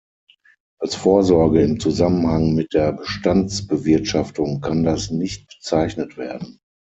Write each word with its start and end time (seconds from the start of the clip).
Als 0.79 0.95
Vorsorge 0.95 1.61
im 1.61 1.79
Zusammenhang 1.79 2.55
mit 2.55 2.73
der 2.73 2.93
Bestandsbewirtschaftung 2.93 4.59
kann 4.59 4.83
das 4.83 5.11
nicht 5.11 5.45
bezeichnet 5.47 6.17
werden. 6.17 6.59